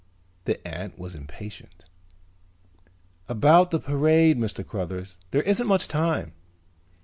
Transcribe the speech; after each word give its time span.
The 0.45 0.67
ant 0.67 0.97
was 0.97 1.13
impatient. 1.13 1.85
"About 3.29 3.69
the 3.69 3.79
parade, 3.79 4.35
Mr. 4.39 4.65
Cruthers, 4.65 5.19
there 5.29 5.43
isn't 5.43 5.67
much 5.67 5.87
time." 5.87 6.33